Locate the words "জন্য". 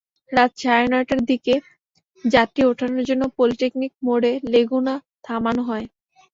3.09-3.23